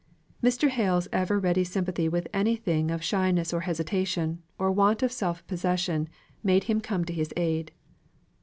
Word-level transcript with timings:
Mr. 0.43 0.69
Hale's 0.69 1.07
ever 1.13 1.37
ready 1.39 1.63
sympathy 1.63 2.09
with 2.09 2.27
anything 2.33 2.89
of 2.89 3.03
shyness 3.03 3.53
or 3.53 3.59
hesitation, 3.61 4.41
or 4.57 4.71
want 4.71 5.03
of 5.03 5.11
self 5.11 5.45
possession, 5.45 6.09
made 6.41 6.63
him 6.63 6.81
come 6.81 7.05
to 7.05 7.13
his 7.13 7.31
aid. 7.37 7.71